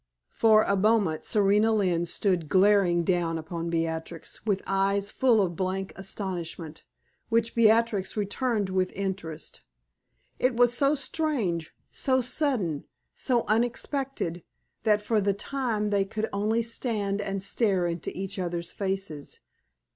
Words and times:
For 0.33 0.63
a 0.63 0.75
moment 0.75 1.25
Serena 1.25 1.71
Lynne 1.71 2.07
stood 2.07 2.49
glaring 2.49 3.03
down 3.03 3.37
upon 3.37 3.69
Beatrix 3.69 4.43
with 4.47 4.63
eyes 4.65 5.11
full 5.11 5.39
of 5.43 5.55
blank 5.55 5.93
astonishment, 5.95 6.81
which 7.29 7.53
Beatrix 7.53 8.17
returned 8.17 8.71
with 8.71 8.91
interest. 8.93 9.61
It 10.39 10.55
was 10.55 10.73
so 10.73 10.95
strange, 10.95 11.75
so 11.91 12.19
sudden, 12.19 12.85
so 13.13 13.43
unexpected, 13.47 14.41
that 14.85 15.03
for 15.03 15.21
the 15.21 15.35
time 15.35 15.91
they 15.91 16.03
could 16.05 16.27
only 16.33 16.63
stand 16.63 17.21
and 17.21 17.43
stare 17.43 17.85
into 17.85 18.09
each 18.17 18.39
other's 18.39 18.71
faces. 18.71 19.39